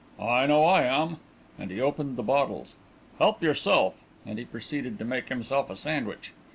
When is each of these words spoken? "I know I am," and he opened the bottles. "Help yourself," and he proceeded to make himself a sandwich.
"I 0.19 0.47
know 0.47 0.63
I 0.65 0.81
am," 0.81 1.17
and 1.59 1.69
he 1.69 1.79
opened 1.79 2.17
the 2.17 2.23
bottles. 2.23 2.75
"Help 3.19 3.43
yourself," 3.43 3.99
and 4.25 4.39
he 4.39 4.45
proceeded 4.45 4.97
to 4.97 5.05
make 5.05 5.29
himself 5.29 5.69
a 5.69 5.75
sandwich. 5.75 6.31